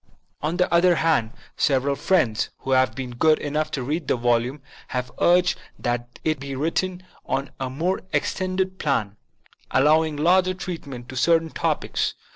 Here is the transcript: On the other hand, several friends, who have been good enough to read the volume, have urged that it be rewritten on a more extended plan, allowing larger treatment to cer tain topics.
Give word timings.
On 0.41 0.57
the 0.57 0.67
other 0.73 0.95
hand, 0.95 1.29
several 1.55 1.95
friends, 1.95 2.49
who 2.61 2.71
have 2.71 2.95
been 2.95 3.11
good 3.11 3.37
enough 3.37 3.69
to 3.69 3.83
read 3.83 4.07
the 4.07 4.15
volume, 4.17 4.63
have 4.87 5.11
urged 5.21 5.59
that 5.77 6.17
it 6.23 6.39
be 6.39 6.55
rewritten 6.55 7.03
on 7.23 7.51
a 7.59 7.69
more 7.69 8.01
extended 8.11 8.79
plan, 8.79 9.15
allowing 9.69 10.17
larger 10.17 10.55
treatment 10.55 11.07
to 11.09 11.15
cer 11.15 11.37
tain 11.37 11.51
topics. 11.51 12.15